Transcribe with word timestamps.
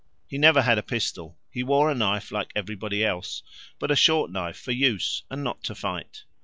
He 0.27 0.39
never 0.39 0.63
had 0.63 0.79
a 0.79 0.81
pistol, 0.81 1.37
he 1.51 1.61
wore 1.61 1.91
a 1.91 1.93
knife 1.93 2.31
like 2.31 2.51
everybody 2.55 3.05
else, 3.05 3.43
but 3.77 3.91
a 3.91 3.95
short 3.95 4.31
knife 4.31 4.57
for 4.59 4.71
use 4.71 5.21
and 5.29 5.43
not 5.43 5.63
to 5.65 5.75
fight. 5.75 6.23